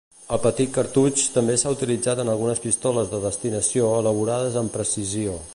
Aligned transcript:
El 0.35 0.39
petit 0.43 0.71
cartutx 0.77 1.25
també 1.35 1.57
s'ha 1.63 1.73
utilitzat 1.75 2.23
en 2.25 2.33
algunes 2.35 2.63
pistoles 2.65 3.13
de 3.15 3.23
destinació 3.29 3.93
elaborades 4.03 4.63
amb 4.65 4.79
precisió. 4.81 5.43